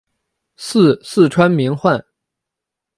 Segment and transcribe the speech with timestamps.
[0.55, 2.03] 祀四川名宦。